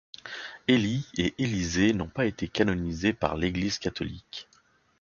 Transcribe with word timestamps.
Élie 0.67 1.05
et 1.15 1.35
Élisée 1.37 1.93
n'ont 1.93 2.07
pas 2.09 2.25
été 2.25 2.47
canonisés 2.47 3.13
par 3.13 3.37
l’Église 3.37 3.77
catholique. 3.77 4.47